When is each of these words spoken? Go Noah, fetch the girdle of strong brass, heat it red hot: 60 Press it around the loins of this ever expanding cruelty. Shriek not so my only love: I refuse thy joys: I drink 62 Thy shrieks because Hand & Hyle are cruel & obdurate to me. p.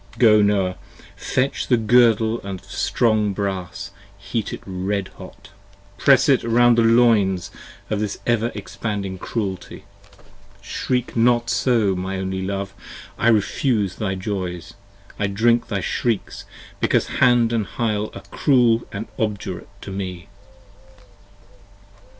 Go 0.17 0.41
Noah, 0.41 0.77
fetch 1.15 1.67
the 1.67 1.77
girdle 1.77 2.39
of 2.39 2.65
strong 2.65 3.33
brass, 3.33 3.91
heat 4.17 4.51
it 4.51 4.63
red 4.65 5.09
hot: 5.19 5.51
60 5.99 6.03
Press 6.03 6.27
it 6.27 6.43
around 6.43 6.79
the 6.79 6.81
loins 6.81 7.51
of 7.91 7.99
this 7.99 8.17
ever 8.25 8.51
expanding 8.55 9.19
cruelty. 9.19 9.83
Shriek 10.59 11.15
not 11.15 11.51
so 11.51 11.95
my 11.95 12.17
only 12.17 12.41
love: 12.41 12.73
I 13.19 13.27
refuse 13.27 13.97
thy 13.97 14.15
joys: 14.15 14.73
I 15.19 15.27
drink 15.27 15.65
62 15.65 15.75
Thy 15.75 15.81
shrieks 15.81 16.45
because 16.79 17.07
Hand 17.21 17.51
& 17.65 17.65
Hyle 17.75 18.09
are 18.15 18.23
cruel 18.31 18.81
& 19.01 19.19
obdurate 19.19 19.69
to 19.81 19.91
me. 19.91 20.11
p. 20.97 21.03